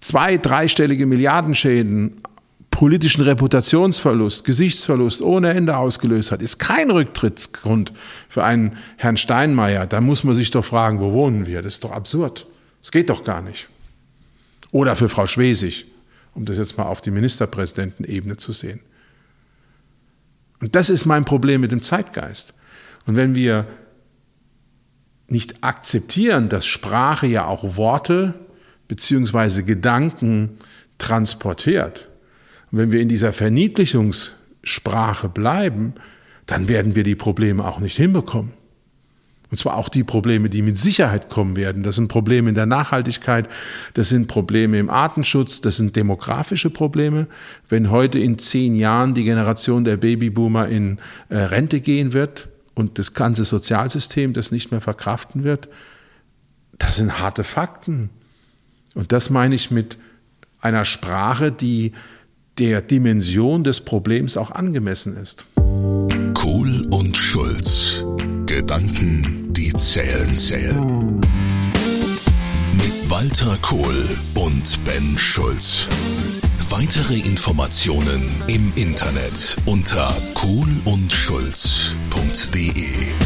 zwei, 0.00 0.36
dreistellige 0.36 1.06
Milliardenschäden, 1.06 2.20
politischen 2.70 3.22
Reputationsverlust, 3.22 4.44
Gesichtsverlust 4.44 5.22
ohne 5.22 5.50
Ende 5.50 5.76
ausgelöst 5.76 6.32
hat, 6.32 6.42
ist 6.42 6.58
kein 6.58 6.90
Rücktrittsgrund 6.90 7.92
für 8.28 8.42
einen 8.42 8.76
Herrn 8.96 9.16
Steinmeier. 9.16 9.86
Da 9.86 10.00
muss 10.00 10.24
man 10.24 10.34
sich 10.34 10.50
doch 10.50 10.64
fragen, 10.64 11.00
wo 11.00 11.12
wohnen 11.12 11.46
wir? 11.46 11.62
Das 11.62 11.74
ist 11.74 11.84
doch 11.84 11.92
absurd. 11.92 12.48
Das 12.82 12.90
geht 12.90 13.10
doch 13.10 13.22
gar 13.22 13.42
nicht. 13.42 13.68
Oder 14.74 14.96
für 14.96 15.08
Frau 15.08 15.28
Schwesig, 15.28 15.86
um 16.34 16.46
das 16.46 16.58
jetzt 16.58 16.76
mal 16.76 16.86
auf 16.86 17.00
die 17.00 17.12
Ministerpräsidentenebene 17.12 18.38
zu 18.38 18.50
sehen. 18.50 18.80
Und 20.60 20.74
das 20.74 20.90
ist 20.90 21.04
mein 21.04 21.24
Problem 21.24 21.60
mit 21.60 21.70
dem 21.70 21.80
Zeitgeist. 21.80 22.54
Und 23.06 23.14
wenn 23.14 23.36
wir 23.36 23.68
nicht 25.28 25.62
akzeptieren, 25.62 26.48
dass 26.48 26.66
Sprache 26.66 27.28
ja 27.28 27.46
auch 27.46 27.76
Worte 27.76 28.34
bzw. 28.88 29.62
Gedanken 29.62 30.58
transportiert, 30.98 32.08
und 32.72 32.78
wenn 32.78 32.90
wir 32.90 33.00
in 33.00 33.08
dieser 33.08 33.32
Verniedlichungssprache 33.32 35.28
bleiben, 35.28 35.94
dann 36.46 36.66
werden 36.66 36.96
wir 36.96 37.04
die 37.04 37.14
Probleme 37.14 37.64
auch 37.64 37.78
nicht 37.78 37.96
hinbekommen. 37.96 38.54
Und 39.50 39.58
zwar 39.58 39.76
auch 39.76 39.88
die 39.88 40.04
Probleme, 40.04 40.48
die 40.48 40.62
mit 40.62 40.76
Sicherheit 40.76 41.28
kommen 41.28 41.54
werden. 41.54 41.82
Das 41.82 41.96
sind 41.96 42.08
Probleme 42.08 42.48
in 42.48 42.54
der 42.54 42.66
Nachhaltigkeit, 42.66 43.48
das 43.92 44.08
sind 44.08 44.26
Probleme 44.26 44.78
im 44.78 44.90
Artenschutz, 44.90 45.60
das 45.60 45.76
sind 45.76 45.96
demografische 45.96 46.70
Probleme. 46.70 47.26
Wenn 47.68 47.90
heute 47.90 48.18
in 48.18 48.38
zehn 48.38 48.74
Jahren 48.74 49.14
die 49.14 49.24
Generation 49.24 49.84
der 49.84 49.96
Babyboomer 49.96 50.68
in 50.68 50.98
äh, 51.28 51.36
Rente 51.36 51.80
gehen 51.80 52.12
wird 52.12 52.48
und 52.74 52.98
das 52.98 53.14
ganze 53.14 53.44
Sozialsystem 53.44 54.32
das 54.32 54.50
nicht 54.50 54.70
mehr 54.70 54.80
verkraften 54.80 55.44
wird, 55.44 55.68
das 56.78 56.96
sind 56.96 57.20
harte 57.20 57.44
Fakten. 57.44 58.10
Und 58.94 59.12
das 59.12 59.30
meine 59.30 59.54
ich 59.54 59.70
mit 59.70 59.98
einer 60.60 60.84
Sprache, 60.84 61.52
die 61.52 61.92
der 62.58 62.80
Dimension 62.80 63.64
des 63.64 63.80
Problems 63.80 64.36
auch 64.36 64.50
angemessen 64.50 65.16
ist. 65.16 65.44
Kohl 66.34 66.86
und 66.90 67.16
Schulz. 67.16 68.04
Gedanken 68.46 69.23
zählen, 69.84 70.34
zählen. 70.34 71.20
Mit 72.72 73.10
Walter 73.10 73.58
Kohl 73.60 74.16
und 74.34 74.82
Ben 74.84 75.18
Schulz. 75.18 75.88
Weitere 76.70 77.18
Informationen 77.18 78.34
im 78.48 78.72
Internet 78.76 79.58
unter 79.66 80.16
kohlundschulz.de 80.32 83.23